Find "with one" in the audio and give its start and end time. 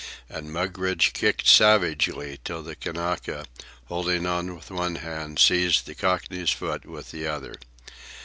4.55-4.95